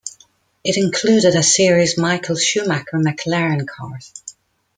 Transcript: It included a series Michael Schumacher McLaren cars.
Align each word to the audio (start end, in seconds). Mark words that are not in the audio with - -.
It 0.63 0.77
included 0.77 1.35
a 1.35 1.43
series 1.43 1.95
Michael 1.95 2.35
Schumacher 2.35 2.97
McLaren 2.97 3.67
cars. 3.67 4.11